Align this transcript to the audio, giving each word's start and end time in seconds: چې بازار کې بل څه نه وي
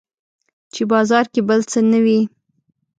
چې 0.73 0.81
بازار 0.91 1.25
کې 1.33 1.41
بل 1.49 1.61
څه 1.71 1.79
نه 1.91 1.99
وي 2.05 2.19